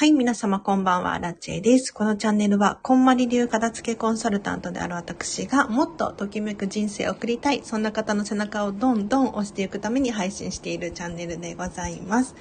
[0.00, 1.92] はい、皆様こんばんは、ラッチェです。
[1.92, 12.34] このチャンネルは、こんまり流片付けコンサルタントである私が、もっとときめく人生を送りたい、そんな方の背中をどんどん押していくために配信しているチャンネルでございます。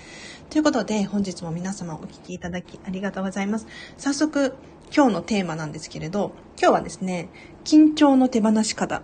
[0.50, 3.68] ということで、本日も皆様お聴きいただきありがとうございます。
[3.98, 4.56] 早速、
[4.96, 7.28] 今日のテーマなんですけれど、今日はですね、
[7.66, 9.02] 緊張の手放し方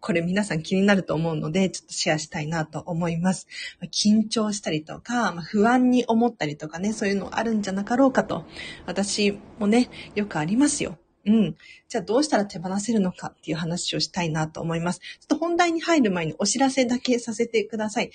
[0.00, 3.46] これ皆さん気になると思うので、ちょっとシェアしたいなと思います。
[3.92, 8.44] 緊張したりとか、不安に思ったりとかね、そういうのあるんじゃなかろうかと。
[8.86, 10.98] 私もね、よくありますよ。
[11.26, 11.56] うん。
[11.88, 15.00] じゃあどうしたら手放せるのかっていう話をしたいなと思います。
[15.00, 18.10] ちょっと本題に入る前にお知らせだけさせてください。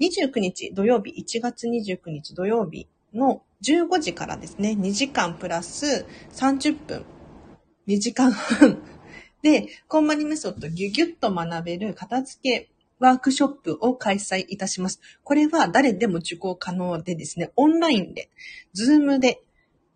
[0.00, 7.04] 29日土曜日、1月29日土曜日の15時からですね、2時間プラス30分、
[7.88, 8.78] 2時間半
[9.44, 15.00] で、コンマニメソッドギュギュッと学べる片付けワークショップを開催いたします。
[15.22, 18.30] これは誰でも受講可能でですね、オンラインで、
[18.72, 19.42] ズームで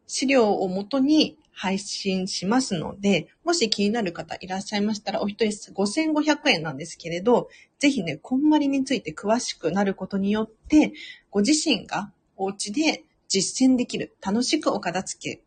[0.06, 10.92] 資料をもとに配信しますので、もし気になる方いらっしゃいましたら、お一人5500円なんですけれど、ぜひね、こんまりについて詳しくなることによって、
[11.30, 15.42] ご自身がお家で実践できる、楽しくお片付け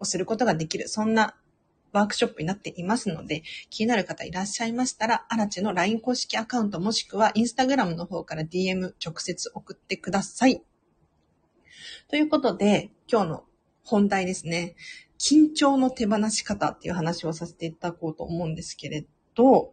[0.00, 1.36] をすることができる、そんな
[1.94, 10.62] ワークショップになっていますので、気になる方いらっしゃいましたら、アラチェの LINE 公式アカウントもしくは Instagram の方から DM 直接送ってください。
[12.08, 13.44] ということで、今日の
[13.84, 14.74] 本題ですね。
[15.18, 19.72] 緊張の手放し方っていう話をさせていただこうと思うんですけれど、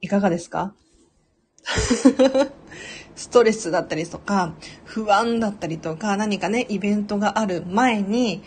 [0.00, 0.74] いかがですか？
[3.16, 8.42] ストレスだったりとか、不安だったりとか、何かね、イベントがある前に、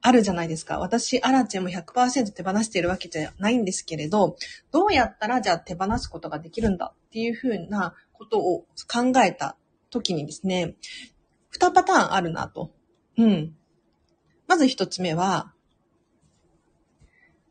[0.00, 0.78] あるじゃないですか。
[0.78, 4.36] 私、アラチェも100%手放しているわけじゃないんですけれど、
[4.70, 9.56] どうやったらじゃあ手放すことができるんだっていうふうなことを考えた
[9.90, 10.76] 時にですね、
[11.58, 12.72] 2パターンあるなと。
[13.16, 13.56] うん。
[14.46, 15.52] まず1つ目は、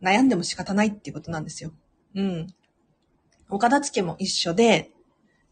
[0.02, 1.74] 悩んでも仕方ないっていうことなんですよ。
[2.16, 2.48] うん。
[3.50, 4.92] お片付けも一緒で、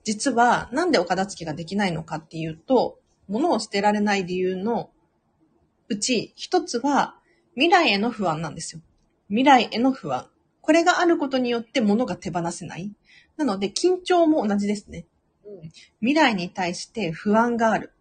[0.04, 4.92] 実はなんでお片付けができないのかっていうと、物を捨てられない理由の
[5.88, 7.16] うち一つは
[7.54, 8.82] 未来への不安なんですよ。
[9.30, 10.30] 未来への不安。
[10.62, 12.92] これがあることによって物が手放せない。
[13.38, 15.06] なので緊張も同じですね。
[16.00, 17.92] 未来に対して不安がある。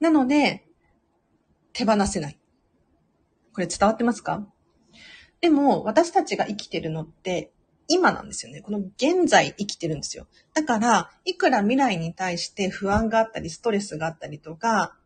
[0.00, 0.64] なので、
[1.72, 2.38] 手放せない。
[3.54, 4.44] これ伝わってますか？
[5.40, 7.52] でも、私たちが生きてるのって、
[7.86, 8.62] 今なんですよね。
[8.62, 10.26] この現在生きてるんですよ。
[10.54, 14.96] だから、いくら未来に対して不安があったり、ストレスがあったりとか、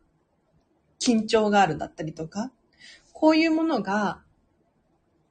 [0.99, 2.51] 緊張があるだったりとか、
[3.13, 4.21] こういうものが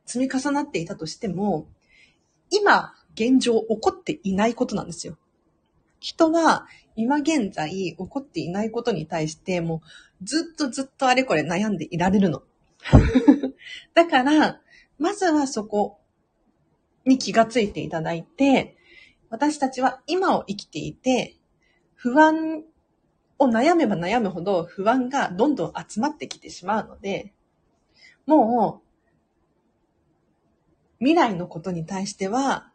[0.04, 1.68] 積み重なっていたとしても、
[2.50, 5.16] 今、現状起こっていないことなんですよ。
[6.00, 9.82] 人は今現在起こっていないことに対しても
[10.20, 12.42] うずっとずっとあれこれ悩んでいられるの。
[13.94, 14.60] だから、
[14.98, 15.98] まずはそこ
[17.04, 18.76] に気がついていただいて、
[19.28, 21.36] 私たちは今を生きていて、
[21.94, 22.62] 不安
[23.38, 27.32] を悩めば悩むほど不安がどんどん集まってきてしまうので、
[28.26, 28.86] もう、
[30.98, 32.72] 未来のことに対しては、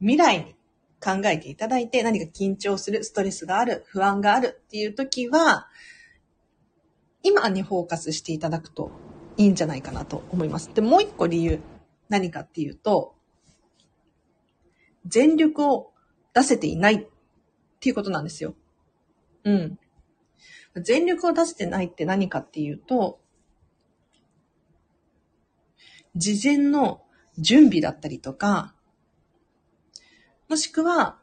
[0.00, 0.54] 未来に
[1.00, 5.68] 考えていただいて何か緊張する、ストレスがある、不安があるっていう時は、
[7.22, 8.90] 今にフォーカスしていただくと
[9.36, 10.72] いいんじゃないかなと思います。
[10.74, 11.60] で、もう一個理由、
[12.08, 13.14] 何かっていうと、
[15.06, 15.92] 全力を
[16.32, 17.06] 出せていないっ
[17.80, 18.54] ていうことなんですよ。
[19.44, 19.78] うん。
[20.76, 23.20] 全力を出してないって何かっていうと、
[26.16, 27.02] 事前の
[27.38, 28.74] 準備だったりとか、
[30.48, 31.18] もしくは、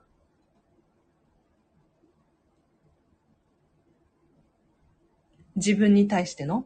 [5.55, 6.65] 自分に対しての、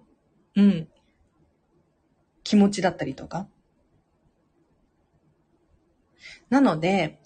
[0.56, 0.88] うん、
[2.44, 3.48] 気持ちだったりとか。
[6.50, 7.20] なので、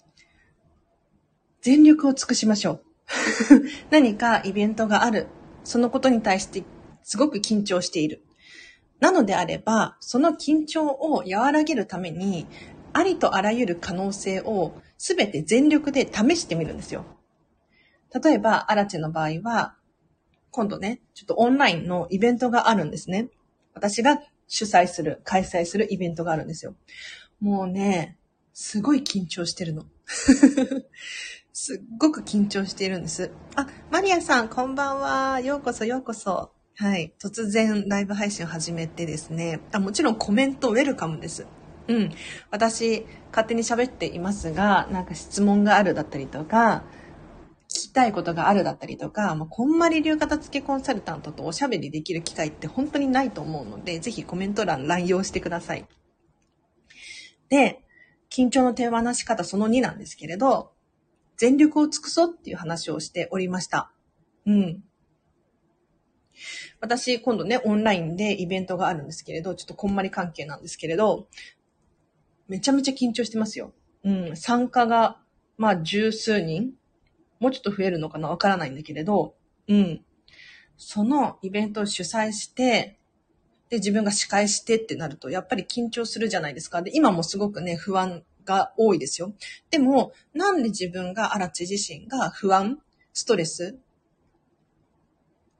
[1.60, 2.84] 全力を尽くしましょう。
[3.90, 5.28] 何かイベントがある。
[5.68, 6.64] そのことに対して
[7.02, 8.24] すごく緊張している。
[9.00, 12.46] なのであれば、その緊張を和らげるために、
[12.94, 17.04] ありとあらゆる可能性をすべて全力で試してみるんですよ。
[18.24, 19.76] 例えば、アラチェの場合は、
[20.52, 23.28] 今度ね、ちょっとオンラインのイベントがあるんですね。
[23.74, 26.74] 私が主催する、開催するイベントがあるんですよ。
[27.40, 28.16] もうね、
[28.54, 29.84] すごい緊張してるの。
[31.60, 33.32] すっごく緊張しているんです。
[33.56, 35.40] あ、マリアさん、こんばんは。
[35.40, 36.52] ようこそ、ようこそ。
[36.76, 37.12] はい。
[37.20, 39.58] 突然ライブ配信を始めてですね。
[39.72, 41.48] あ、もちろんコメントウェルカムです。
[41.88, 42.12] うん。
[42.52, 46.84] 私、勝手に喋っていますが、なんか質問があるだったりとか、
[47.66, 55.88] きたいことがあるだったりとか、まあ、こんまり流片付けコンサルタントとおしゃべりできる機会って本当にないと思うので、ぜひコメント欄乱用してください。
[57.48, 57.82] で、
[58.30, 60.77] 緊張の手放し方その2なんですけれど、
[61.38, 63.90] 全力を尽くそうっていう話をしておりました。
[64.46, 64.84] うん。
[66.80, 71.28] 私、今度ね、オンラインでイベントがあるんですけれど、ちょっとこんまり関係なんですけれど、
[72.48, 73.72] めちゃめちゃ緊張してますよ。
[74.04, 74.36] うん。
[74.36, 75.18] 参加が、
[75.56, 76.74] まあ、十数人
[77.40, 79.34] もうちょっと増えるのかなわからないんだけれど、
[79.68, 80.04] うん。
[80.76, 82.98] そのイベントを主催して、
[83.68, 86.82] で、自分が司会してってなると、やっぱり緊張するじゃないですか。
[86.82, 89.34] で、今もすごくね、不安が多いですよ。
[89.70, 92.80] でも、なんで自分が、荒地自身が不安、
[93.12, 93.78] ストレス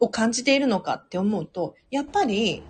[0.01, 2.63] を感じているのかって思うと、やっぱり、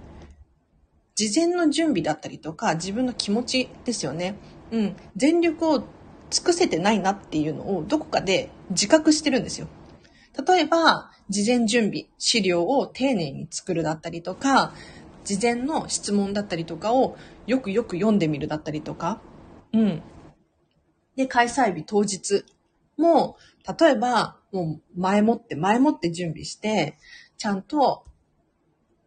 [1.15, 4.35] 事前の準備だったりとか、自分の気持ちですよね。
[4.73, 4.97] うん。
[5.17, 5.85] 全力を
[6.31, 9.69] 尽くせてないなっていうのをどこかで自覚してるんですよ。
[10.47, 14.73] 例えば、事前準備、資料を丁寧に作るだったりとか、
[15.25, 19.21] 事前の質問だったりとかをよくよく読んでみるだったりとか、
[19.73, 20.03] うん。
[21.17, 22.45] で、開催日当日
[22.97, 23.37] も、
[23.79, 26.97] 例えば、もう前もって前もって準備して、
[27.37, 28.05] ちゃんと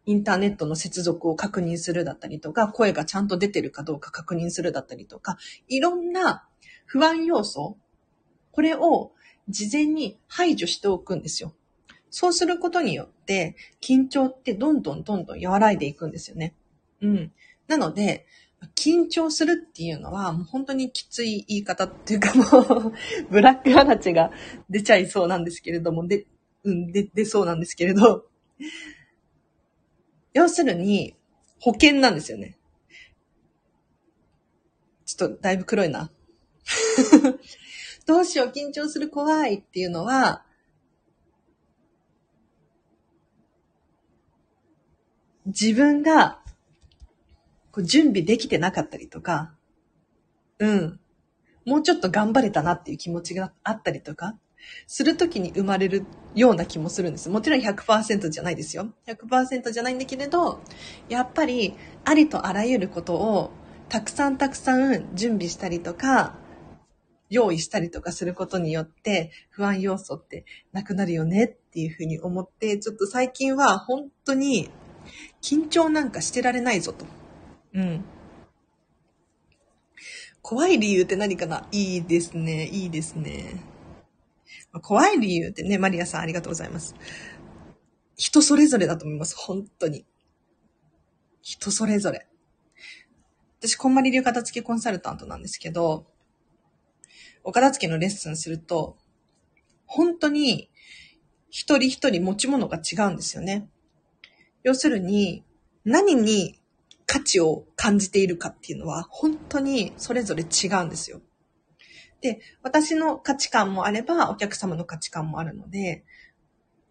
[0.04, 5.38] インターネットの接続を確認するだったりとか、声がちゃんと出てるかどうか確認するだったりとか、
[5.68, 6.48] いろんな
[6.86, 7.76] 不安要素、
[8.50, 9.12] これを
[9.48, 11.54] 事前に排除しておくんですよ。
[12.10, 16.54] そうすることによって、緊張ってどんどんどんどん和らいでいくんですよね。
[17.00, 17.32] うん。
[17.68, 18.26] なので、
[18.76, 22.92] 緊張するっていうのは、もう本当にきつい言い方っていうかもう
[23.30, 24.30] ブラックアラチが
[24.70, 26.26] 出ちゃいそうなんですけれども、で、
[26.64, 28.26] うん、で、出そうなんですけれど、
[30.32, 31.16] 要するに、
[31.60, 32.56] 保険なんですよね。
[35.04, 36.10] ちょっとだいぶ黒いな。
[38.06, 40.44] どうしよう、緊張する、怖いっていうのは、
[45.46, 46.41] 自分が
[47.72, 49.54] こう準備できてなかったりとか、
[50.58, 51.00] うん。
[51.64, 54.36] もうちょっと頑張れたなっていう気持ちがあったりとか、
[54.86, 56.04] するときに生まれる
[56.34, 57.28] ような気もするんです。
[57.28, 58.92] もちろん100%じゃないですよ。
[59.06, 60.60] 100%じゃないんだけれど、
[61.08, 61.74] やっぱり
[62.04, 63.50] ありとあらゆることを
[63.88, 66.36] たくさんたくさん準備したりとか、
[67.28, 74.68] 用意したりとかすることによって不安要素ってなくなるよねっていうふうに思って、ちょっと最近は本当に
[75.40, 77.06] 緊張なんかしてられないぞと。
[77.74, 78.04] うん。
[80.42, 81.68] 怖い理由って何かな？
[81.70, 82.66] いいですね。
[82.66, 83.62] いいですね。
[84.82, 86.94] 怖い理由ってね、マリアさんありがとうございます。
[88.16, 89.36] 人それぞれだと思います。
[89.36, 90.06] 本当に。
[91.42, 92.26] 人それぞれ。
[93.60, 96.06] 私、こんまり流片付けコンサルタントなんですけど、
[97.44, 98.96] お片付けのレッスンすると、
[99.86, 100.70] 本当に
[101.50, 103.68] 一人一人持ち物が違うんですよね。
[104.62, 105.44] 要するに、
[105.84, 106.61] 何に
[107.12, 111.20] 価値を感じているかっていうのは、本当にそれぞれ違うんですよ。
[112.22, 116.04] で、私の価値観もあれば、お客様の価値観もあるので、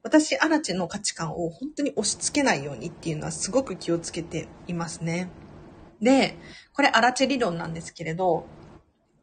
[0.03, 5.27] 私、アラチェの価値観を本当に押し付けないようにっていうのはすごく気をつけていますね。
[5.99, 6.37] で、
[6.73, 8.45] これアラチェ理論なんですけれど、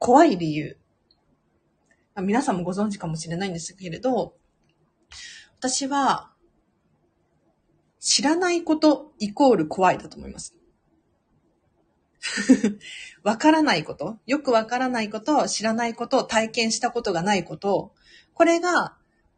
[0.00, 0.78] 怖い理由。
[2.16, 4.34] 皆さんもご存知かもしれないんですけれど、
[5.60, 6.32] 私は、
[8.00, 10.57] 知らないことイコール怖いだと思います。
[13.22, 17.92] わからないこと、よくわからないこと、知らないこと、体験したことがないこと、
[18.34, 18.96] これが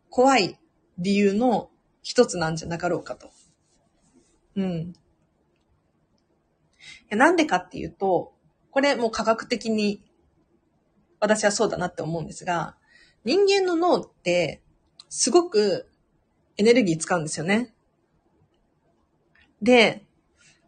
[0.08, 0.58] 怖い
[0.98, 1.70] 理由の
[2.02, 3.30] 一つなんじゃなかろうかと。
[4.56, 4.94] うん。
[7.10, 8.34] なんでかっていうと、
[8.70, 10.02] これもう科学的に
[11.18, 12.76] 私はそうだなって思うんですが、
[13.24, 14.62] 人間の脳って
[15.08, 15.90] すごく
[16.56, 17.74] エネルギー使うんですよね。
[19.60, 20.04] で、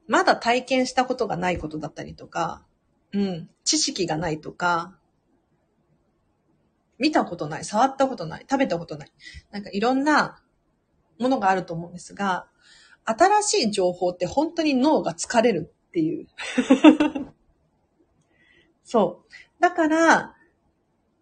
[0.07, 2.65] まだ体験したことがないことだったりとか、
[3.13, 4.97] うん、知識がないとか、
[6.99, 9.13] 見たことない、触ったことない、食べたことない。
[9.51, 10.41] なんかいろんな
[11.19, 12.47] ものがあると思うんですが、
[13.05, 16.29] 新しい情報って本当に脳が疲れるっていう。
[18.85, 19.33] そう。
[19.61, 20.37] だから、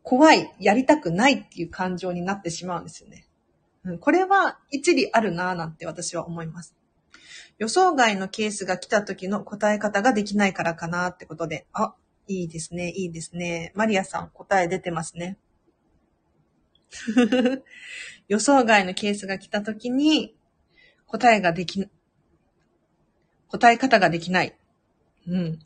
[0.02, 3.26] 怖い、やりたくないっていう感情になってしまうんですよね。
[3.84, 6.74] うん、これは一理あるなぁなんて私は思います。
[7.58, 11.66] 予想外のケースが来た時の答え方ができないからかなってことで。
[11.72, 11.94] あ、
[12.26, 13.72] いいですね、いいですね。
[13.74, 15.38] マリアさん、答え出てますね。
[18.28, 20.36] 予想外のケースが来た時に、
[21.06, 21.88] 答えができ、
[23.48, 24.56] 答え方ができない。
[25.26, 25.58] うん。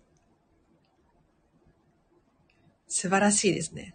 [2.89, 3.95] 素晴らしいですね。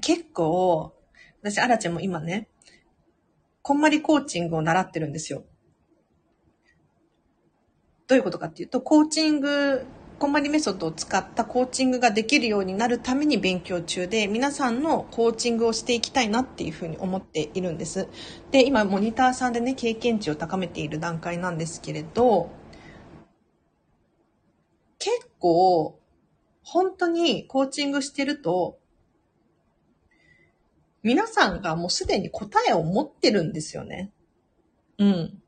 [0.00, 0.93] 結構、
[1.44, 2.48] 私、アラチェも今ね、
[3.60, 5.44] こんまりコーチングを習ってるんですよ。
[8.06, 9.84] どういうことかっていうと、コーチング、
[10.18, 18.08] こんまりメソッドを使ったコーチングができるようになるために勉強中で、皆さんのコーチングをしていきたいなっていうふうに思っているんです。
[18.50, 22.48] で、今、モニターさんでね、経験値を高めている段階なんですけれど、
[24.98, 26.00] 結構、
[26.62, 28.78] 本当にコーチングしてると、
[31.04, 34.10] 皆さんがもうすでに答えを持ってるんですよね。
[34.98, 35.42] うん。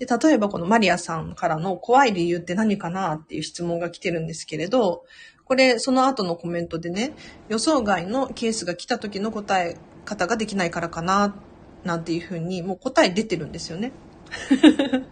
[0.00, 5.04] で、例えばこのマリアさんからの怖い理由って何かなっていう質問が来てるんですけれど、
[5.44, 7.12] これ、その後のコメントでね、
[7.48, 11.36] 予想外のケースが来た時の答え方ができないからかな、
[11.84, 13.92] なんていうふうに、もう答え出てるんですよね。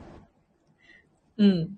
[1.39, 1.78] うん。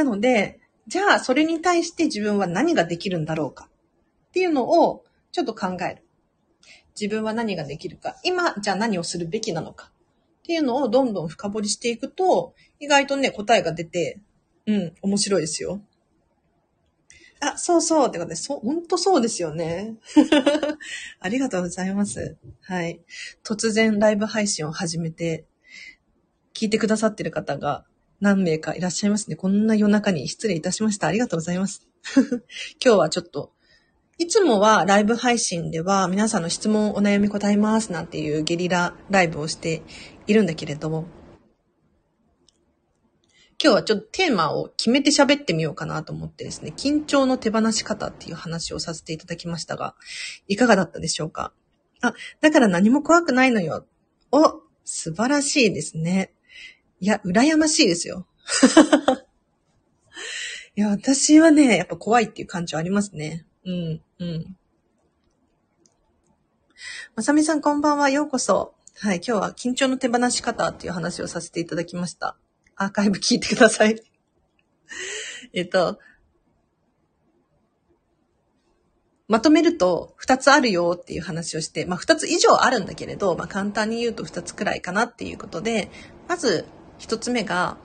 [0.00, 3.68] なので、じゃあそれに対して自分は何ができるんだろうか？
[4.28, 6.02] っていうのをちょっと考える。
[6.98, 8.16] 自分は何ができるか？
[8.24, 9.90] 今、じゃあ何をするべきなのか？
[10.38, 14.20] っていうのをどんどん深掘りしていくと、意外とね、答えが出て、
[14.66, 15.82] うん、面白いですよ。
[17.40, 19.96] あ、そうそうってことで、そう、ほんとそうですよね。
[21.20, 22.36] ありがとうございます。
[22.62, 23.00] はい。
[23.44, 25.44] 突然ライブ配信を始めて、
[26.54, 27.84] 聞いてくださってる方が
[28.20, 29.36] 何名かいらっしゃいますね。
[29.36, 31.06] こんな夜中に失礼いたしました。
[31.06, 31.88] ありがとうございます。
[32.84, 33.52] 今日はちょっと、
[34.18, 39.82] いつもはライブ配信では皆さんの質問お悩み答えますなんていうゲリラライブをして
[40.26, 41.06] いるんだけれども、
[43.62, 49.94] 今日はちょっとテーマを決めて喋ってみようかなと思ってですね、緊張の手放し方っていう話をさせていただきましたが、
[50.48, 51.52] いかがだったでしょうか？
[52.02, 53.86] あ、だから何も怖くないのよ。
[54.32, 56.34] お、素晴らしいですね。
[57.00, 58.26] いや、羨ましいですよ。
[60.76, 63.46] いや、私はね、やっぱ怖いっていう感情ありますね。
[63.64, 64.56] うん、うん。
[67.16, 68.74] まさみさんこんばんは、ようこそ。
[68.98, 72.36] はい、今日は緊張の手放し方っていう話をさせていただきました。
[72.76, 74.02] アーカイブ聞いてください。
[75.54, 75.98] えっと、
[79.26, 85.90] まとめると2つあるよっていう話をして、まあ2つ以上あるんだけれど、まあ簡単に言うと2つくらいかなっていうことで、
[86.28, 86.66] まず
[87.00, 87.78] 一つ目が、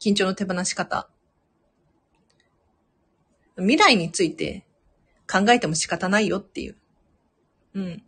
[0.00, 1.10] 緊張の手放し方。
[3.58, 4.64] 未来について
[5.30, 6.76] 考えても仕方ないよっていう。
[7.74, 8.02] うん。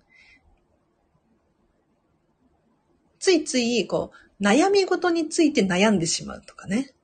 [3.19, 4.11] ついつい、こ
[4.41, 6.95] う、悩み事について悩んでしまうとかね。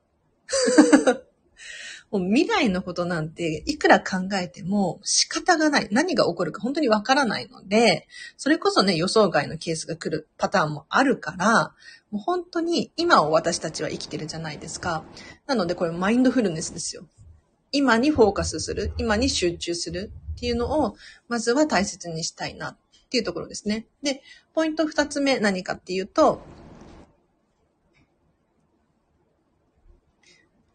[2.11, 5.87] もう未来のことなんていくら考えても仕方がない。
[5.91, 11.73] 何が起こるか本当にわからないので、それこそね、予想外のケースが来るパターンもあるから、
[12.11, 15.03] もう本当に今を私たちは生きてるじゃないですか。
[15.45, 17.05] なのでこれマインドフルネスですよ。
[17.71, 20.95] 今にフォーカスする、今に集中するっていうのを、
[21.27, 22.77] まずは大切にしたいなっ
[23.09, 23.85] ていうところですね。
[24.01, 24.23] で、
[24.53, 26.41] ポイント二つ目何かっていうと、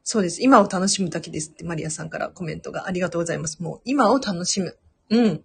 [0.07, 0.43] そうです。
[0.43, 3.63] 今を楽しむだけですってマリアさんからコメントがありがとうございます。
[3.63, 4.77] もう今を楽しむ。
[5.09, 5.43] うん。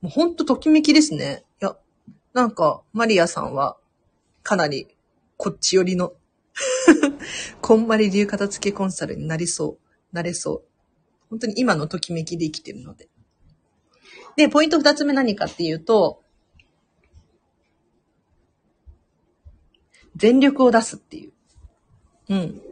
[0.00, 1.44] もうほんとときめきですね。
[1.60, 1.76] いや、
[2.32, 3.76] なんかマリアさんは
[4.42, 4.88] かなり
[5.36, 6.14] こっち寄りの
[7.60, 10.62] こんまり流片付けコンサルになりそう、なれそう。
[11.28, 13.08] 本当に今のときめきで生きてるので。
[14.36, 16.22] で、ポイント二つ目何かっていうと、
[20.16, 21.32] 全力を出すっていう。
[22.30, 22.62] うん。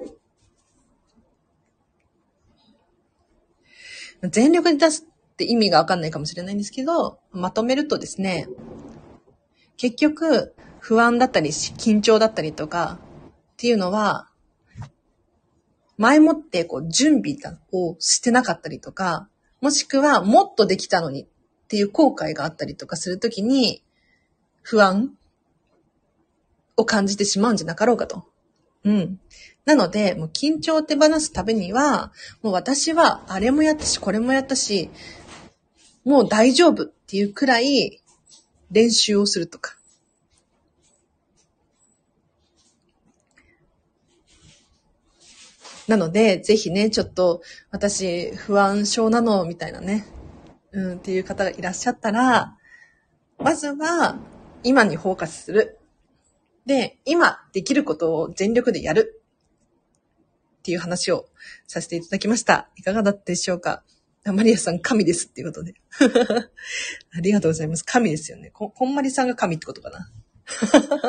[4.23, 8.49] 全力で出すって意味がわかんないかもしれないんですけど、まとめるとですね、
[9.77, 12.99] 結局、不安だったり、緊張だったりとか、
[13.53, 14.31] っていうのは、
[15.99, 17.37] 前もってこう準備
[17.73, 19.29] をしてなかったりとか、
[19.61, 21.27] もしくはもっとできたのにっ
[21.69, 23.83] ていう後悔があったりとかするときに、
[24.63, 25.15] 不安
[26.77, 28.25] を感じてしまうんじゃなかろうかと。
[28.85, 29.21] うん。
[29.67, 34.91] なので、もう緊張を手放すためには、もう私はあれもやったし、これもやったし、
[36.05, 38.01] もう大丈夫っていうくらい
[38.71, 39.77] 練習をするとか。
[45.89, 50.07] なので、ぜひね、ちょっと、私、不安症なの、みたいなね、
[50.73, 52.57] うん、っていう方がいらっしゃったら、
[53.39, 54.19] まずは、
[54.63, 55.79] 今にフォーカスする。
[56.67, 59.23] で、今できることを全力でやる。
[60.67, 61.27] っていう話を
[61.69, 62.69] させていただきました。
[62.75, 63.85] いかがだったでしょうか？
[64.25, 65.75] マリアさん、神ですっていうことで。
[67.17, 67.85] ありがとうございます。
[67.85, 68.51] 神ですよね。
[68.53, 70.11] こ、こんまりさんが神ってことかな？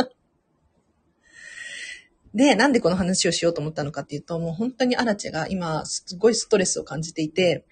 [2.35, 7.65] で、なんでこの話をしようと思ったのかっていうと、もう本当にアラチェが今、すごいストレスを感じていて、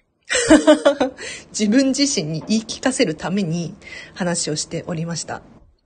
[1.56, 3.76] 自分自身に言い聞かせるために
[4.14, 5.40] 話をしておりました。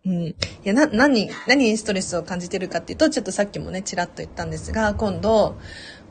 [0.06, 0.12] うん。
[0.28, 5.58] いや、な、何、何にストレスを感じてるかっていうと、ちょっとさっきもね、ちらっと言ったんですが、今度、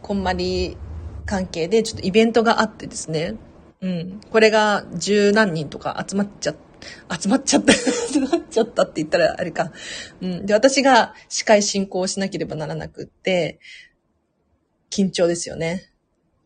[0.01, 0.77] こんまり
[1.25, 3.35] 関係でちょっとイベントがあってですね。
[3.81, 4.21] うん。
[4.29, 6.55] これが十何人とか集まっちゃ、
[7.19, 9.71] 集まっちゃった、 集まっちゃったって言ったらあれか。
[10.21, 10.45] うん。
[10.45, 13.59] で、私が司会進行しなければならなくって、
[14.91, 15.89] 緊張ですよね。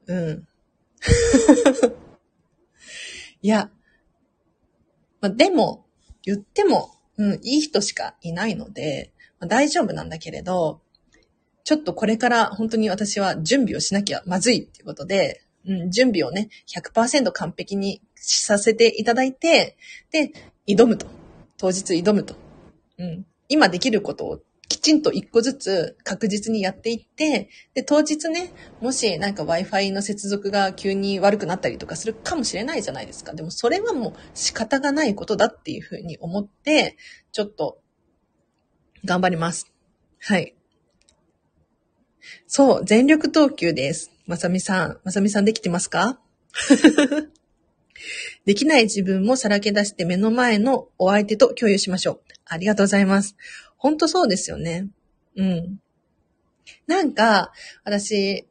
[0.07, 0.47] うん。
[3.41, 3.69] いや、
[5.19, 5.85] まあ、でも、
[6.23, 10.81] 言っても、うん、いい人しかいないので、まあ、大丈夫なんだけれど、
[11.63, 19.77] ちょっとこれから本当に私は準備をしなきゃまずいっていうことで、うん、準備をね、100%完璧にさせていただいて、
[20.11, 20.31] で、
[20.67, 21.07] 挑むと。
[21.57, 22.35] 当日挑むと。
[22.97, 23.25] うん。
[23.47, 24.39] 今できることを
[24.83, 33.33] ちんと一個ずつ確実にやっていって、で、当日ね、もしなんか Wi-Fi の接続が急に悪くなったりとかするかもしれないじゃないですか。
[33.33, 36.97] でもそれはもう仕方がないことだっていうふうに思って、
[37.31, 37.79] ちょっと
[39.05, 39.71] 頑張ります。
[40.19, 40.53] はい。
[42.45, 44.11] そう、全力投球です。
[44.27, 44.99] まさみさん。
[45.05, 46.19] まさみさんできてますか？
[48.45, 52.21] できない自分もさらけ出して目の前のお相手と共有しましょう。
[52.45, 53.37] ありがとうございます。
[53.83, 54.87] ほんとそうですよね。
[55.35, 55.79] うん。
[56.87, 57.51] なんか、
[57.83, 58.47] 私、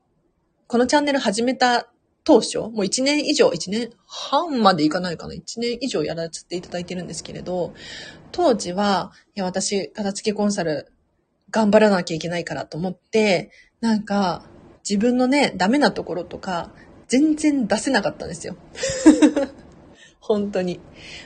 [0.67, 1.89] このチャンネル始めた
[2.23, 7.73] 当初、もう1年以上、1年半までいかないかな、1年以上やらせていただいてるんですけれど、
[8.31, 10.93] 当時は、いや、私、片付けコンサル
[11.51, 14.45] 頑張らなきゃいけないからと思って、なんか、
[14.87, 16.75] 自分のね、ダメなところとか、
[17.09, 18.55] 全然出せなかったんですよ。
[20.35, 20.81] 本当に。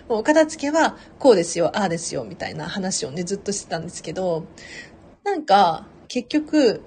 [0.08, 4.46] もう片付けは、こうですよ、ああですよ、みたいな話をね、ずっとしてたんですけど、
[5.24, 6.82] なんか、結局、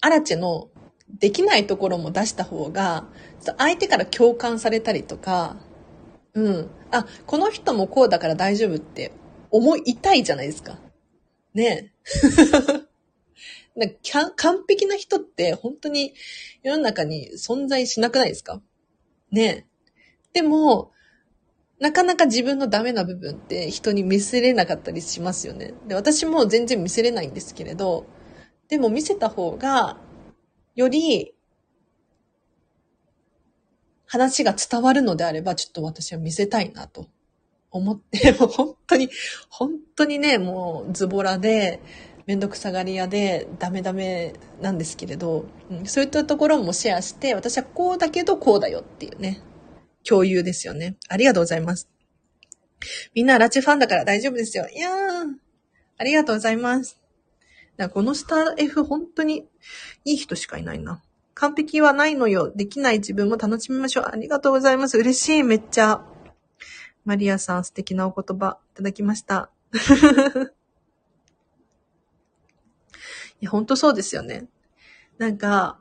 [0.00, 0.68] アラチェの
[1.08, 3.06] できないところも出した方が、
[3.58, 5.56] 相手から共感されたりとか、
[6.34, 6.70] うん。
[6.90, 9.12] あ、この人もこうだから大丈夫って
[9.50, 10.78] 思いたいじゃないですか。
[11.54, 11.92] ねえ。
[13.78, 16.12] なんか完璧な人って本当に
[16.62, 18.60] 世の中に存在しなくないですか？
[19.30, 19.66] ねえ。
[20.32, 20.92] でも、
[21.80, 25.74] なかなか自分のダメな部分って人に見せれなかったりしますよね。
[25.86, 28.06] で、私も全然見せれないんですけれど、
[28.68, 29.98] でも見せた方が、
[30.74, 31.34] より、
[34.06, 37.06] 話が伝わるのであれば、ちょっと私は見せたいなと
[37.70, 39.08] 思って、 もう本当に、
[39.48, 41.80] 本当にね、もうズボラで、
[42.26, 49.40] めんどくさがり屋でダメダメなんですけれど、うん、そういったところもシェアして、私はこうだけどこうだよっていうね、
[50.08, 50.96] 共有ですよね。
[51.08, 51.88] ありがとうございます。
[53.14, 54.66] みんなラチファンだから大丈夫ですよ。
[54.68, 54.94] いやー、
[55.98, 57.00] ありがとうございます。
[57.92, 59.46] このスター F 本当に
[60.04, 61.02] いい人しかいないな。
[61.34, 62.50] 完璧はないのよ。
[62.50, 64.04] できない自分も楽しみましょう。
[64.10, 64.98] ありがとうございます。
[64.98, 66.04] 嬉しい、めっちゃ。
[67.04, 69.50] マリアさん素敵なお言葉いただきました。
[73.40, 74.48] いや、ほんとそうですよね。
[75.18, 75.78] なんか、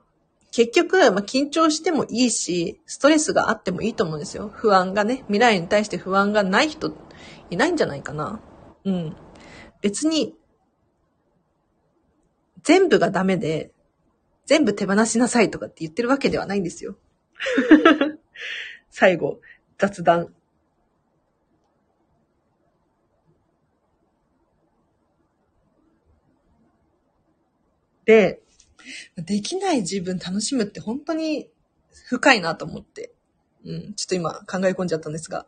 [0.57, 4.49] 結局、まあ、緊張してもいいし、ストレスがあってもいいと思うんですよ。
[4.51, 6.93] 不安がね、未来に対して不安がない人
[7.51, 8.41] いないんじゃないかな。
[8.83, 9.15] うん。
[9.83, 10.33] 別に、
[12.63, 13.71] 全部がダメで、
[14.47, 16.97] 全部手放しなさいとかって言ってるわけではないんですよ。
[18.89, 19.39] 最後、
[19.77, 20.33] 雑談。
[28.05, 28.41] で、
[29.17, 31.49] できない自分楽しむって本当に
[32.07, 33.13] 深いなと思って。
[33.65, 35.45] うん、ちょっと今考え込んじゃったんですが。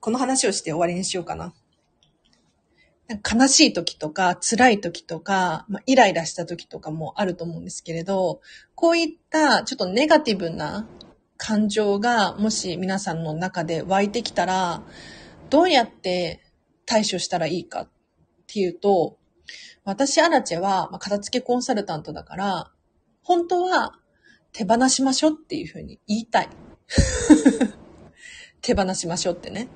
[0.00, 1.52] この話をして終わりにしようかな。
[3.08, 8.40] 悲しい時とか、辛い時とか、まあ、イライラした時とかもあると思うんですけれど、
[8.74, 10.86] こういったちょっとネガティブな
[11.36, 14.82] 感情がもし皆さんの中で湧いてきたら、
[15.50, 16.40] どうやって
[16.86, 17.88] 対処したらいいかっ
[18.46, 19.18] ていうと、
[19.84, 22.70] 私、アラチェは、まあ、片付けコンサルタントだから、
[23.22, 23.98] 本当は
[24.52, 26.48] 手放しましょうっていうふうに言いたい。
[28.60, 29.68] 手放しましょうってね。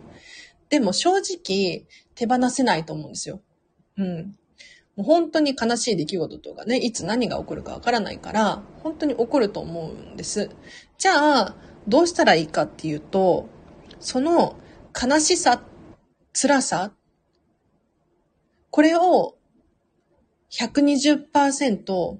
[0.69, 3.41] でも正直手放せないと思うんですよ。
[3.97, 4.37] うん。
[4.97, 10.51] もう本当に悲しい出来事とかね、いつ何が起こるかわからないから、本当に起こると思うんです。
[10.99, 11.57] じゃあ、
[11.89, 13.49] どうしたらいいかっていうと、
[14.01, 14.57] その
[15.01, 15.63] 悲しさ、
[16.33, 16.93] 辛さ、
[18.71, 19.37] これを
[20.59, 22.19] 120%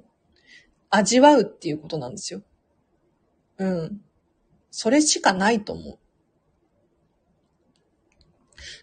[0.91, 2.43] 味わうっていうことなんですよ。
[3.59, 4.01] うん。
[4.71, 5.99] それしかないと思う。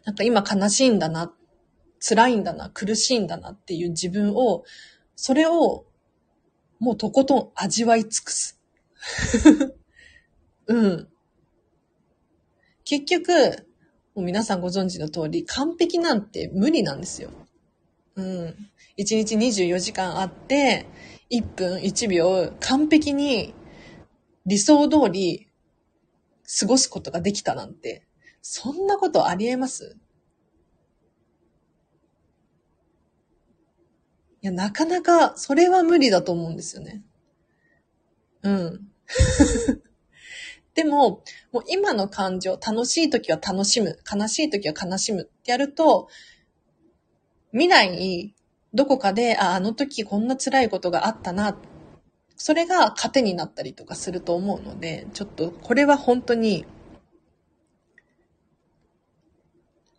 [0.06, 1.34] なんか今悲しいんだな。
[2.00, 4.64] 辛いんだな、苦しいんだなっていう自分を、
[5.16, 5.86] それを、
[6.80, 8.60] もうとことん味わい尽くす。
[10.66, 11.08] うん。
[12.86, 13.32] 結局、
[14.16, 17.30] もう皆さんご存知の通り、完璧なんて無理なんですよ。
[18.16, 18.46] うん。
[18.98, 20.86] 1日24時間あって、
[21.30, 23.54] 1分1秒完璧に
[24.46, 25.48] 理想通り
[26.60, 28.08] 過ごすことができたなんて、
[28.42, 29.98] そんなことありえます？
[34.44, 37.04] いや、なかなか、それは無理だと思うんですよね。
[38.42, 38.88] うん。
[40.74, 46.08] でも、もう今の感情、楽しい時は楽しむ、悲しい時は悲しむってやると、
[47.52, 48.34] 未来
[48.74, 51.58] どこかで、あ、あの時こんな辛いことがあったな、
[52.38, 56.66] それが糧になったりとかすると思うので、ちょっとこれは本当に、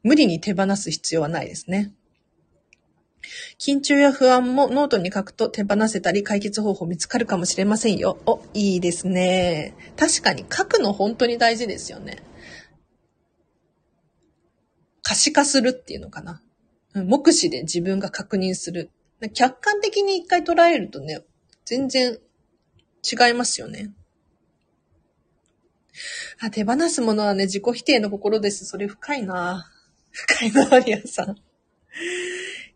[0.02, 1.92] 無理に手放す必要はないですね。
[3.58, 8.18] 緊張や不安もノートに書くと手放せたり解決方法見つかるかもしれませんよ。
[8.26, 9.74] お、いいですね。
[9.96, 12.18] 確かに書くの本当に大事ですよね。
[15.02, 16.42] 可視化するっていうのかな。
[16.94, 18.90] 目視で自分が確認する。
[19.32, 21.22] 客観的に一回捉えるとね、
[21.64, 22.18] 全然
[23.02, 23.92] 違いますよね。
[26.40, 28.64] あ、手放すものはね、自己否定の心です。
[28.64, 29.70] それ深いな
[30.10, 31.36] 深いな、アリアさん。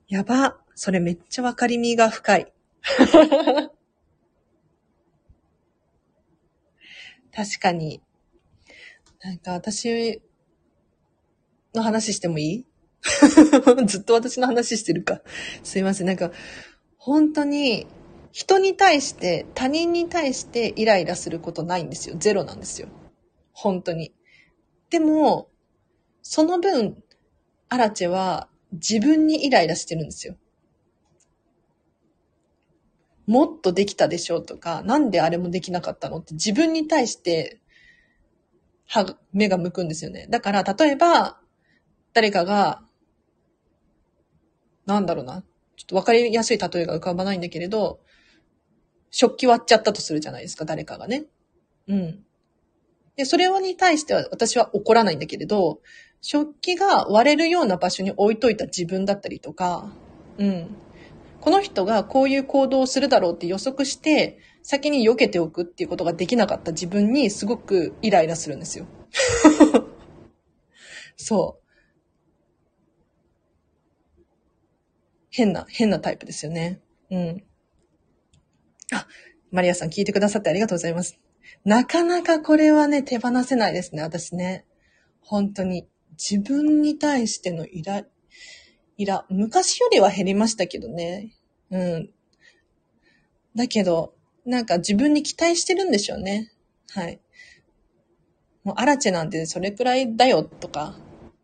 [0.08, 0.58] やば。
[0.74, 2.52] それめっちゃわかりみが深い。
[7.34, 8.02] 確かに。
[9.22, 10.20] なんか私
[11.74, 12.66] の話してもいい？
[13.86, 15.22] ずっと私の話してるか。
[15.62, 16.06] すいません。
[16.06, 16.32] なんか、
[16.96, 17.86] 本当に、
[18.32, 22.16] 人に対して、他人に対してイライラすることないんですよ。
[22.18, 22.88] ゼロなんですよ。
[23.52, 24.12] 本当に。
[24.90, 25.48] でも、
[26.22, 27.02] その分、
[27.68, 30.36] アラチェは自分にイライラしてるんですよ。
[33.26, 37.60] もっとできたでしょうとか、なんであれもできなかったのって自分に対して、
[38.86, 40.28] は、目が向くんですよね。
[40.30, 41.40] だから、例えば、
[42.12, 42.82] 誰かが、
[44.86, 45.42] なんだろうな。
[45.76, 48.00] ちょっとわかりやすい例えが浮かばないんだけれど、
[49.10, 51.26] 食器割っちゃったとするじゃないですか、誰かがね。
[51.88, 52.24] うん。
[53.16, 55.80] で、それに対しては私は怒らないんだけれど、
[56.20, 59.92] 食器が割れるような場所に置いといた自分だったりとか、
[60.38, 60.76] うん。
[61.40, 68.86] この人がこういう行動をするだろうって予測して、先に避けておくっていうことができなかった自分にすごくイライラするんですよ。
[71.16, 71.65] そう。
[75.36, 76.80] 変な、変なタイプですよね。
[77.10, 77.44] うん。
[78.90, 79.06] あ、
[79.50, 81.20] マリアさん聞いてくださってありがとうございます。
[81.62, 84.64] なかなかこれはね、手放せないですね、私ね。
[85.20, 85.86] 本当に。
[86.12, 88.06] 自分に対してのイラ、
[88.96, 91.34] イラ、昔よりは減りましたけどね。
[91.70, 92.10] うん。
[93.54, 94.14] だけど、
[94.46, 96.50] なんか自分に期待してるんでしょうね。
[96.94, 97.20] はい。
[98.64, 100.96] もうアラチェなんてそれくらいだよとか、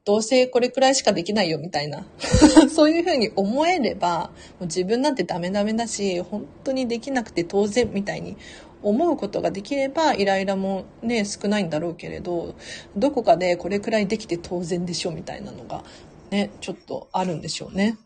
[0.04, 2.04] どうせこれくらいしかできないよみたいな
[2.74, 8.36] そういうふうに思えれば、もう自分なんてダメダメだし、本当にできなくて当然みたいに
[8.82, 12.56] 思うことができれば、イライラもね、少ないんだろうけれど、
[12.96, 15.84] どこかでこれくらいできて当然でしょみたいなのが、
[16.30, 17.96] ね、ちょっとあるんでしょうね。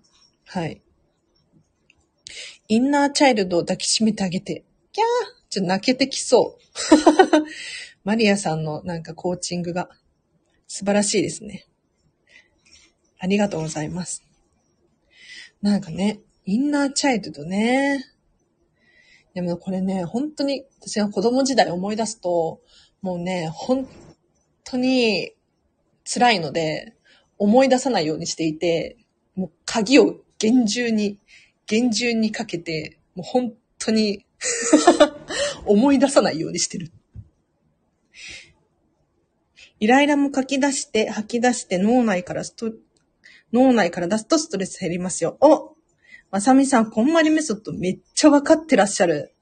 [0.44, 0.82] はい。
[2.68, 5.06] インナーチャイルドを抱きしめてあげて、キャー
[5.48, 7.44] ちょっと泣けてきそう。
[8.04, 9.88] マリアさんのなんかコーチングが
[10.66, 11.66] 素晴らしいですね。
[13.18, 14.22] ありがとうございます。
[15.62, 18.04] なんかね、インナーチャイルドね。
[19.34, 22.60] でもこれね、本当に私が子供時代思い出すと、
[23.02, 23.88] もうね、本
[24.64, 25.32] 当に
[26.04, 26.94] 辛いので、
[27.38, 28.96] 思い出さないようにしていて、
[29.34, 31.18] もう鍵を厳重に、
[31.66, 34.24] 厳重にかけて、もう本当に
[35.66, 36.92] 思い出さないようにしてる。
[39.78, 42.72] イライラも書き出して、吐き出して脳内からスト
[43.52, 45.36] 脳内から出すとストレス減りますよ。
[45.40, 45.76] お
[46.30, 49.34] まさみさん、こんまりメソッドめっちゃわかってらっしゃる。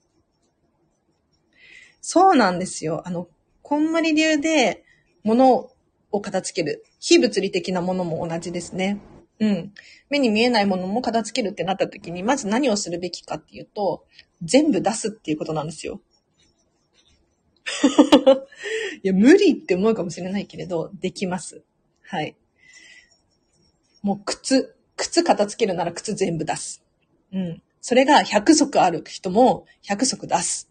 [2.00, 3.02] そうなんですよ。
[3.06, 3.28] あの、
[3.62, 4.84] こんまり流で
[5.22, 5.70] 物
[6.12, 6.84] を片付ける。
[7.00, 9.00] 非物理的なものも同じですね。
[9.40, 9.72] うん。
[10.10, 14.04] 目に見えないものも片付けるってなった時に、まず何をするべきかっていうと、
[14.42, 16.00] 全部出すっていうことなんですよ。
[19.02, 21.62] いや、無理って思うかもしれないけれど、できます。
[22.02, 22.36] はい。
[24.04, 26.84] もう靴、靴片付けるなら靴全部出す。
[27.32, 27.62] うん。
[27.80, 30.70] それが100足ある人も100足出す。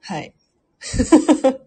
[0.00, 0.32] はい。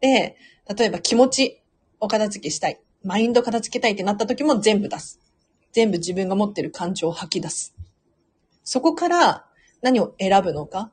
[0.00, 0.36] で、
[0.74, 1.60] 例えば気持ち
[2.00, 2.80] を片付けしたい。
[3.02, 5.20] マインド片付けたいってなった時も全部出す。
[5.72, 7.74] 全部自分が持ってる感情を吐き出す。
[8.62, 9.46] そこから
[9.82, 10.90] 何を選ぶのか？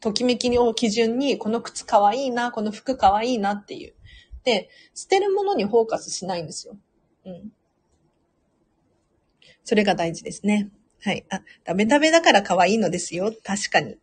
[0.00, 3.92] ときめきを基準に、この靴かわいいな、この服かわいいなっていう。
[4.42, 6.78] で、捨てるものにフォーカスしないんですよ。
[7.26, 7.52] うん。
[9.64, 10.70] それが大事ですね。
[11.02, 11.24] はい。
[11.30, 13.32] あ、ダメダメだから可愛いのですよ。
[13.42, 13.96] 確かに。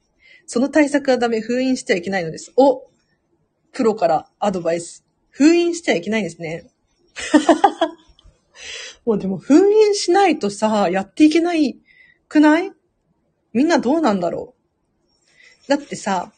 [0.45, 1.39] その対策はダメ。
[1.41, 2.51] 封印してはいけないのです。
[2.57, 2.89] お
[3.71, 5.05] プロからアドバイス。
[5.29, 6.65] 封印してはいけないんですね。
[9.05, 11.79] もうでも封印しないとさ、やっていけない
[12.27, 12.71] くない？
[13.53, 14.55] みんなどうなんだろ
[15.67, 15.69] う？
[15.69, 16.33] だってさ、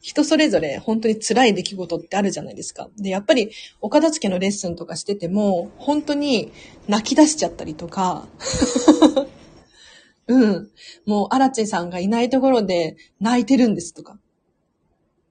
[0.00, 2.88] 人それぞれ本当に辛い出来事ってあるじゃないですか。
[2.96, 6.52] で、やっぱりお片付けのレッスンとかしてても、本当に
[6.88, 8.26] 泣き出しちゃったりとか、
[10.26, 10.70] うん。
[11.06, 14.18] もう、アラチェさんがいないところで泣いてるんですとか。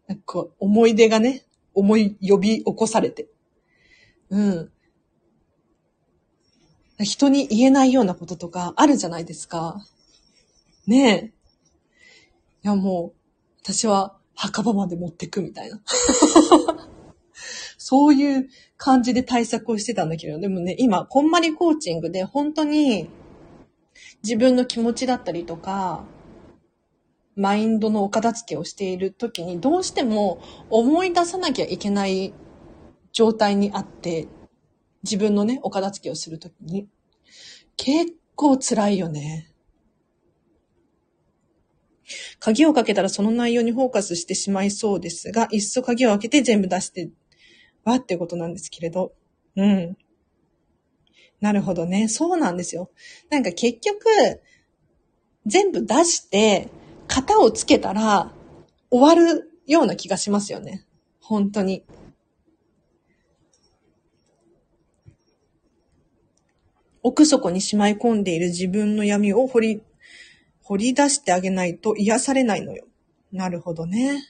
[0.07, 3.27] なんかこう、思い出がね、思い呼び起こされて。
[4.29, 4.71] うん。
[6.99, 9.81] 人に言えないようなこととかあるじゃないですか。
[10.85, 11.25] ねえ。
[12.65, 13.19] いやもう、
[13.63, 15.81] 私は墓場まで持ってくみたいな。
[17.77, 23.09] そういう感じで対策をしてたんだけど、でもね、今、こんまりコーチングで本当に
[24.23, 26.05] 自分の気持ちだったりとか、
[27.35, 32.33] マインドのお片付けをしている時にどうしても思い出さなきゃいけない
[33.11, 34.29] 状態にあって、
[35.03, 36.87] 自分のね、お片付けをするときに、
[37.75, 39.51] 結構辛いよね。
[42.39, 47.09] 鍵をかけたらその内容にフォーカスしてしまいそうですが、いっそ鍵を開けて全部出して
[47.83, 49.13] はってことなんですけれど。
[49.55, 49.97] うん。
[51.41, 52.07] なるほどね。
[52.07, 52.91] そうなんですよ。
[53.29, 54.05] なんか結局、
[55.45, 56.69] 全部出して、
[57.07, 58.31] 型をつけたら
[58.91, 60.85] 終わるような気がしますよね。
[61.21, 61.83] 本当に。
[67.01, 69.81] 奥底にしまい込んでいる自分の闇を掘り、
[70.69, 72.85] 掘り出してあげないと癒されないのよ。
[73.31, 74.23] なるほどね。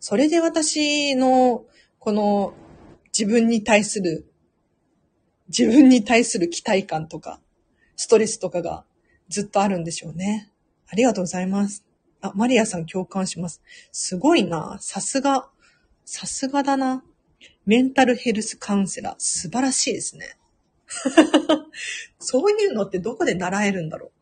[0.00, 1.66] それで私の、
[1.98, 2.54] この
[3.12, 4.32] 自分に対する、
[5.48, 7.42] 自分に対する期待感とか、
[7.96, 8.86] ストレスとかが
[9.28, 10.50] ずっとあるんでしょうね。
[10.90, 11.84] ありがとうございます。
[12.22, 13.60] あ、マリアさん共感します。
[13.92, 14.78] すごいな。
[14.80, 15.50] さすが、
[16.06, 17.04] さすがだな。
[17.66, 19.14] メンタルヘルスカウンセラー。
[19.18, 20.38] 素晴らしいですね。
[22.18, 24.17] そういうのってどこで習えるんだろう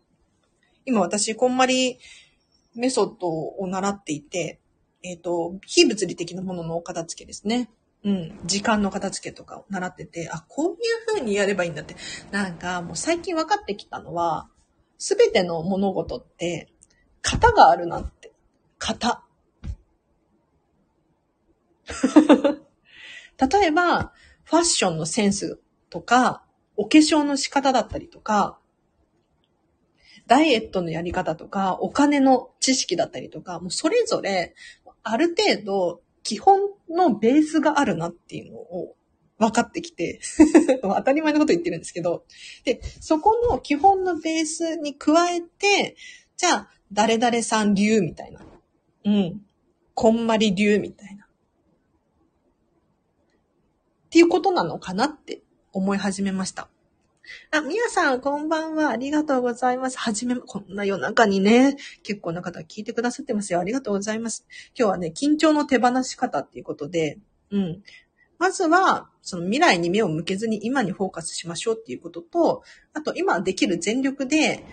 [0.86, 1.98] 今私、こんまり
[2.76, 4.60] メソッドを習っていて、
[5.02, 7.68] えっ、ー、と、非物理的なものの片付けですね。
[8.04, 8.38] うん。
[8.44, 11.96] 時間の片付けとかを習ってて、あ、こういう風にやればいいんだって。
[12.30, 14.48] なんか、もう最近分かってきたのは、
[14.96, 16.72] すべての物事って、
[17.20, 18.32] 型があるなって。
[18.78, 19.24] 型。
[23.50, 24.12] 例えば、
[24.44, 25.58] ファッションのセンス
[25.90, 26.44] とか、
[26.76, 28.60] お化粧の仕方だったりとか、
[30.26, 34.54] ダイエットのやり方とか、お金の知識だったりとか、もうそれぞれ、
[35.02, 36.60] ある程度、基本
[36.90, 38.96] のベースがあるなっていうのを
[39.38, 40.20] 分かってきて
[40.82, 42.24] 当たり前のこと言ってるんですけど、
[42.64, 45.96] で、そこの基本のベースに加えて、
[46.36, 48.40] じゃあ、誰々さん流みたいな。
[49.04, 49.46] うん。
[49.94, 51.26] こんまり流みたいな。
[51.26, 51.28] っ
[54.10, 56.68] ていうことなのかなって思い始めました。
[57.50, 58.90] あ、みやさん、こんばんは。
[58.90, 59.98] ありがとうございます。
[59.98, 63.60] はじめ、こんな夜中にね、結構な方聞いてくださってますよ。
[63.60, 64.46] ありがとうございます。
[64.78, 67.18] 今日はね、緊張の手放し方っていうことで、
[67.50, 67.82] うん。
[68.38, 72.62] まずは、その未来に目を向けずに今にフォーカスしましょうっていうことと、
[72.92, 74.64] あと今できる全力で、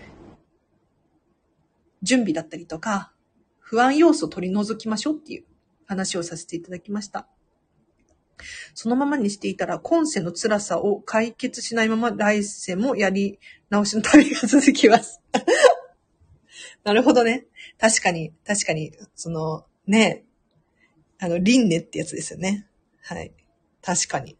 [2.02, 3.12] 準備だったりとか、
[3.58, 5.44] 不安要素を取り除きましょうっていう
[5.86, 7.26] 話をさせていただきました。
[8.74, 13.38] そのままにしていたら、今世の辛さを解決しないまま来世もやり
[13.70, 15.20] 直しの旅が続きます。
[16.84, 17.46] なるほどね。
[17.78, 20.24] 確かに、確かに、その、ね、
[21.18, 22.66] あの、輪廻ってやつですよね。
[23.00, 23.32] はい。
[23.82, 24.36] 確かに。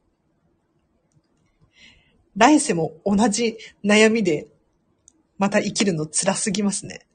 [2.37, 4.48] 来世も同じ悩みで、
[5.38, 7.07] また生きるの辛すぎますね。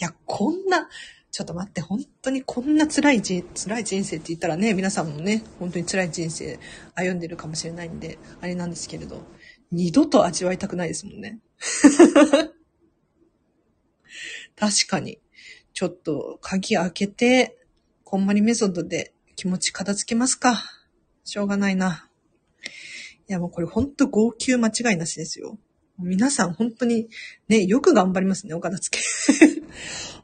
[0.00, 0.88] いや、こんな、
[1.30, 6.58] ちょっと待って、本当にこんな辛いじ、辛い人生って言ったらね、皆さんもね、本当に辛い人生
[6.94, 9.22] 歩んでるかもしれないんで、あれなんですけれど、
[9.70, 11.40] 二度と味わいたくないですもんね。
[14.56, 15.20] 確かに。
[15.74, 17.56] ちょっと鍵開けて、
[18.02, 20.64] こんまりメソッドで気持ち片付けますか。
[21.24, 22.08] しょうがないな。
[23.28, 25.58] いやもうこれほんと号泣間違いなしですよ。
[25.98, 27.08] 皆さん本当に
[27.48, 29.04] ね、よく頑張りますね、お片付け。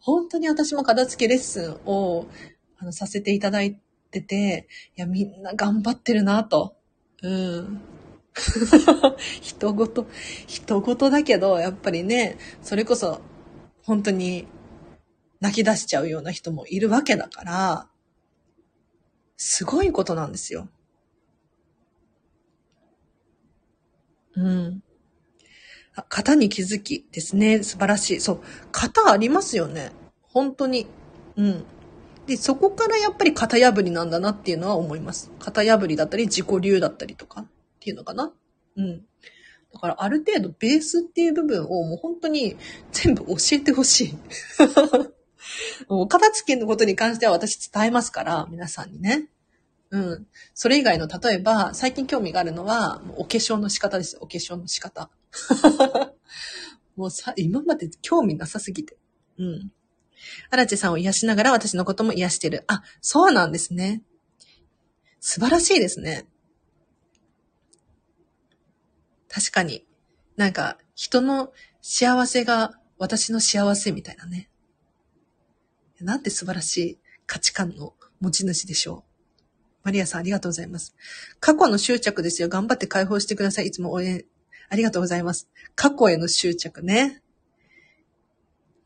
[0.05, 2.27] 本当に私も片付けレッスンを
[2.77, 6.77] あのさせていただいてて、いや、みんな頑張ってるなと。
[7.23, 7.81] うん。
[9.41, 10.07] 人ごと、
[10.47, 13.23] 人ごとだけど、やっぱりね、それこそ、
[13.83, 14.47] 本当に、
[15.41, 17.89] 泣き出しちゃうような人もいるわけだから、
[19.39, 20.69] すごいことなんですよ。
[24.37, 24.83] うん。
[26.09, 27.63] 型に気づきですね。
[27.63, 28.21] 素晴らしい。
[28.21, 28.41] そう。
[28.73, 29.93] 型ありますよね。
[30.23, 30.87] 本当に。
[31.37, 31.65] うん。
[32.27, 35.31] で、そこからやっぱり型破りなんだなっていうのは思います。
[35.39, 37.47] 型破りだったり、自己流だったりとかっ
[37.81, 38.33] ていうのかな。
[38.77, 39.03] うん。
[39.73, 42.57] だからある程度ベースっていう部分をもう本当に
[42.93, 44.19] 全部教えてほしい。
[45.89, 49.29] もう片付けのことに関しては私伝えますから、皆さんにね。
[49.95, 50.27] うん。
[50.55, 54.19] それ以外の、例えば、最近興味があるのは、お化粧の仕方です。
[54.21, 55.09] お化粧の仕方。
[56.97, 58.97] もうさ、今まで興味なさすぎて。
[59.39, 59.73] うん。
[60.51, 62.65] 荒地さんを癒しながら私のことも癒してる。
[62.67, 64.03] あ、そうなんですね。
[65.21, 66.27] 素晴らしいですね。
[69.29, 69.87] 確かに。
[70.37, 71.53] なんか、人の
[71.83, 74.51] 幸せが私の幸せみたいなね。
[76.01, 79.14] なんて素晴らしい価値観の持ち主でしょう。
[79.85, 80.95] マリアさんありがとうございます。
[81.41, 82.49] 過去の執着ですよ。
[82.49, 83.67] 頑張って解放してください。
[83.67, 84.25] いつも応援
[84.71, 85.49] ありがとうございます。
[85.77, 87.23] 過去への執着ね。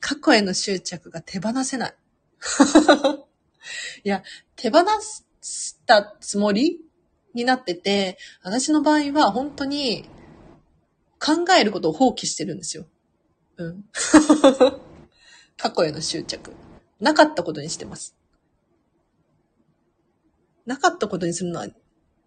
[0.00, 1.94] 過去への執着が手放せない。
[4.04, 4.22] いや、
[4.56, 4.80] 手放
[5.40, 6.80] したつもり
[7.32, 10.08] になってて、私の場合は本当に
[11.20, 12.86] 考えることを放棄してるんですよ。
[13.56, 13.84] うん。
[15.56, 16.52] 過去への執着。
[17.00, 18.17] なかったことにしてます。
[20.68, 21.66] なかったことにするのは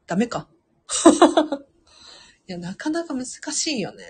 [0.08, 0.48] ダメか。
[2.50, 4.04] いや、なかなか難しいよね。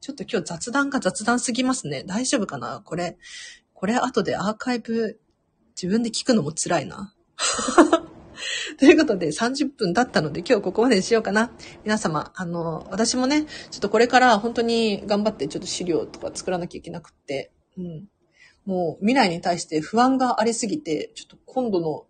[0.00, 2.02] ちょっと今日雑談が雑談すぎますね。
[2.02, 2.82] 大丈夫かな？
[2.84, 3.18] これ、
[3.72, 5.20] これ後でアーカイブ
[5.80, 7.14] 自分で聞くのも辛いな。
[8.80, 11.52] ということで30分経ったので今日ここまでにしようかな。
[11.84, 18.08] 皆様、あの、私もね、ちょっとこれから本当に頑張ってちょっと資料とか作らなきゃいけなくって、うん。
[18.64, 22.06] もう未来に対して不安がありすぎて、ちょっと今度の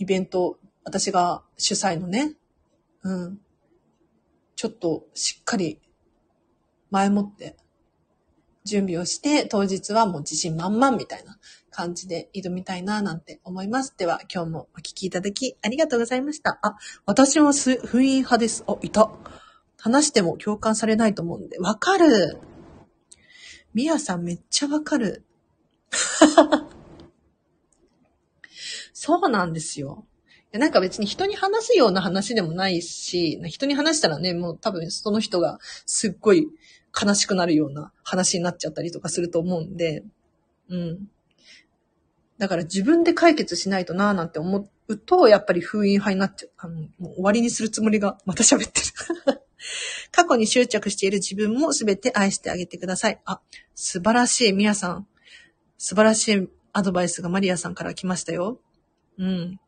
[0.00, 2.32] イベント、私が主催のね、
[3.02, 3.38] うん。
[4.56, 5.78] ちょっとしっかり
[6.90, 7.56] 前もって
[8.64, 11.36] 準備をして、当日はもう自信満々みたいな
[11.70, 13.94] 感じで挑みたいななんて思います。
[13.98, 16.58] では、今日もお聞きいただきありがとうございました。
[16.62, 18.64] あ、私もす、封印派です。
[18.66, 19.10] あ、いた。
[19.76, 22.38] 話しても共感されないと思うんで、わかる。
[23.74, 25.26] みやさんめっちゃわかる。
[29.02, 30.04] そうなんですよ。
[30.52, 36.48] なんか別に人に話すような話でもないし、人に話したらね、もう多分その人がすっごい
[37.02, 40.04] 悲しくなるような話になっちゃったりとかすると思うんで、
[40.68, 41.08] うん。
[42.36, 46.50] だから自分で解決しないとなーなんて思うと、やっぱり封印派になっちゃう。
[46.58, 48.82] あの、もう終わりにするつもりがまた喋って
[49.32, 49.40] る。
[50.12, 53.18] 過去に執着している自分も全て愛してあげてください。
[53.24, 53.40] あ、
[53.74, 54.52] 素晴らしい。
[54.52, 55.06] みやさん。
[55.78, 58.60] 素晴らしいアドバイスがマリアさんから来ましたよ。
[59.20, 59.60] うん。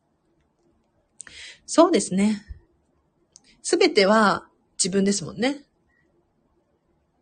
[1.67, 2.43] そうですね。
[3.63, 5.65] すべては自分ですもんね。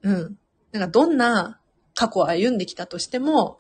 [0.03, 0.39] うん。
[0.73, 1.61] なんかどんな
[1.95, 3.59] 過去を歩んできたとしても、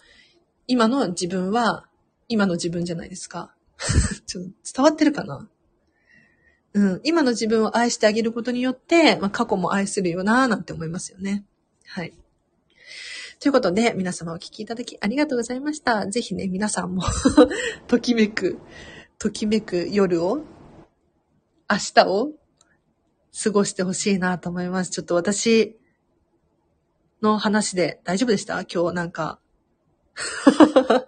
[0.68, 1.88] 今の自分は
[2.28, 3.54] 今の自分じゃないですか。
[4.26, 5.48] ちょっと伝わってるかな？
[6.72, 7.00] うん。
[7.02, 11.44] 今の自分を愛してあげることによって、まあ、過去も愛するよなぁなんて思いますよね。
[11.86, 12.14] はい。
[13.40, 16.06] ということで、皆様お聞きいただきありがとうございました。
[16.06, 17.02] ぜひね、皆さんも
[17.88, 18.58] ときめく、
[19.18, 20.44] ときめく夜を、
[21.70, 22.32] 明日を
[23.42, 24.90] 過ごしてほしいなと思います。
[24.90, 25.78] ちょっと私
[27.22, 28.62] の話で大丈夫でした？
[28.66, 29.40] 今日なんか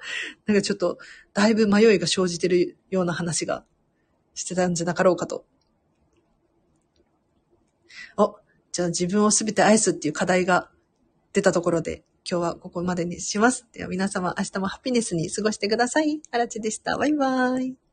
[0.47, 0.97] なんかちょっと、
[1.35, 3.67] だいぶ迷いが生じてるような話が
[4.33, 5.45] してたんじゃなかろうかと。
[8.17, 8.39] お、
[8.73, 10.71] じゃあ自分をすべて愛すっていう課題が
[11.35, 13.67] 出たところで、今日はここまでにします。
[13.73, 16.21] では皆様明日もハピネスに過ごしてください。
[16.31, 16.97] あらちでした。
[16.97, 17.92] バイバーイ。